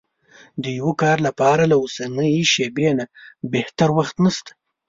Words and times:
د 0.63 0.65
يوه 0.79 0.93
کار 1.01 1.17
لپاره 1.27 1.63
له 1.71 1.75
اوسنۍ 1.81 2.33
شېبې 2.53 2.89
نه 2.99 3.05
بهتر 3.53 3.89
وخت 3.97 4.15
نشته. 4.25 4.51